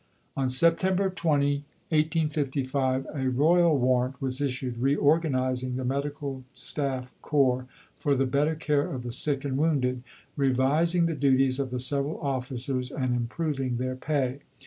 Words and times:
On 0.35 0.49
September 0.49 1.11
20, 1.11 1.57
1855, 1.89 3.05
a 3.13 3.29
Royal 3.29 3.77
Warrant 3.77 4.19
was 4.19 4.41
issued, 4.41 4.79
reorganizing 4.79 5.75
the 5.75 5.85
Medical 5.85 6.43
Staff 6.55 7.13
Corps, 7.21 7.67
"for 7.97 8.15
the 8.15 8.25
better 8.25 8.55
care 8.55 8.91
of 8.91 9.03
the 9.03 9.11
sick 9.11 9.45
and 9.45 9.59
wounded," 9.59 10.01
revising 10.35 11.05
the 11.05 11.13
duties 11.13 11.59
of 11.59 11.69
the 11.69 11.79
several 11.79 12.19
officers, 12.19 12.91
and 12.91 13.13
improving 13.15 13.77
their 13.77 13.95
pay. 13.95 14.39